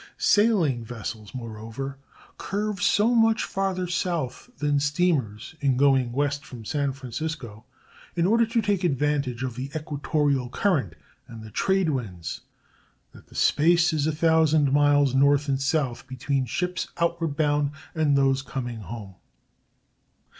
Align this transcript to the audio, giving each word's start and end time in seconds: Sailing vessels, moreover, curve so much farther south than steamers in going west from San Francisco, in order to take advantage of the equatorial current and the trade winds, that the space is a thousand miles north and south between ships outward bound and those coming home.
Sailing 0.17 0.83
vessels, 0.83 1.35
moreover, 1.35 1.99
curve 2.39 2.81
so 2.81 3.13
much 3.13 3.43
farther 3.43 3.85
south 3.85 4.49
than 4.57 4.79
steamers 4.79 5.53
in 5.61 5.77
going 5.77 6.11
west 6.11 6.43
from 6.43 6.65
San 6.65 6.91
Francisco, 6.91 7.65
in 8.15 8.25
order 8.25 8.47
to 8.47 8.63
take 8.63 8.83
advantage 8.83 9.43
of 9.43 9.53
the 9.55 9.69
equatorial 9.75 10.49
current 10.49 10.95
and 11.27 11.43
the 11.43 11.51
trade 11.51 11.89
winds, 11.89 12.41
that 13.11 13.27
the 13.27 13.35
space 13.35 13.93
is 13.93 14.07
a 14.07 14.11
thousand 14.11 14.71
miles 14.73 15.13
north 15.13 15.47
and 15.47 15.61
south 15.61 16.07
between 16.07 16.45
ships 16.47 16.87
outward 16.97 17.35
bound 17.37 17.69
and 17.93 18.17
those 18.17 18.41
coming 18.41 18.79
home. 18.79 19.13